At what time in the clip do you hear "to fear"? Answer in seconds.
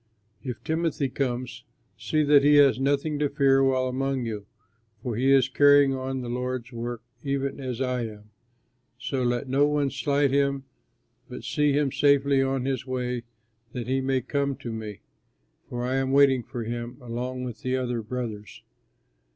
3.19-3.63